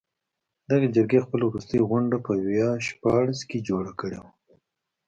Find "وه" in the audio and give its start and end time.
4.23-4.31